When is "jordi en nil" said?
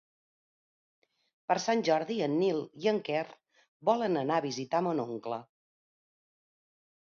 1.89-2.63